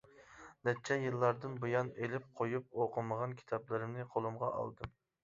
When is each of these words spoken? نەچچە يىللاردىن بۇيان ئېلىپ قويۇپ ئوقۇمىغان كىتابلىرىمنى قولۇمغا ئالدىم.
نەچچە 0.67 0.95
يىللاردىن 1.01 1.59
بۇيان 1.65 1.91
ئېلىپ 2.05 2.25
قويۇپ 2.39 2.79
ئوقۇمىغان 2.79 3.37
كىتابلىرىمنى 3.43 4.07
قولۇمغا 4.15 4.51
ئالدىم. 4.57 4.97